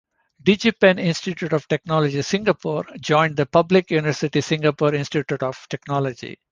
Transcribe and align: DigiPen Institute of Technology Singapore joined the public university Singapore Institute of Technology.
DigiPen 0.43 0.99
Institute 0.99 1.53
of 1.53 1.67
Technology 1.67 2.23
Singapore 2.23 2.85
joined 2.99 3.35
the 3.37 3.45
public 3.45 3.91
university 3.91 4.41
Singapore 4.41 4.95
Institute 4.95 5.43
of 5.43 5.67
Technology. 5.69 6.39